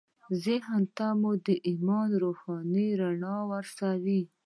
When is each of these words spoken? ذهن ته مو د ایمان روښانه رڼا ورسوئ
ذهن 0.43 0.83
ته 0.97 1.07
مو 1.21 1.31
د 1.45 1.47
ایمان 1.69 2.09
روښانه 2.23 2.85
رڼا 3.01 3.37
ورسوئ 3.51 4.21